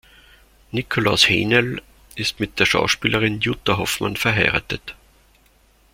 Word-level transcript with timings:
Nikolaus 0.73 1.27
Haenel 1.29 1.79
ist 2.15 2.39
mit 2.39 2.59
der 2.59 2.65
Schauspielerin 2.65 3.39
Jutta 3.39 3.77
Hoffmann 3.77 4.15
verheiratet. 4.15 4.95